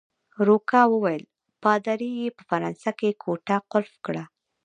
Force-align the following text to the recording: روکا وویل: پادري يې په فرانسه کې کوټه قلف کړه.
روکا 0.47 0.81
وویل: 0.89 1.23
پادري 1.63 2.09
يې 2.21 2.27
په 2.37 2.41
فرانسه 2.49 2.91
کې 2.99 3.19
کوټه 3.23 3.57
قلف 3.71 3.93
کړه. 4.05 4.23